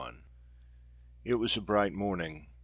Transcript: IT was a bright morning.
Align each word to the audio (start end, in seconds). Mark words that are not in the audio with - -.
IT 1.23 1.35
was 1.35 1.55
a 1.55 1.61
bright 1.61 1.93
morning. 1.93 2.47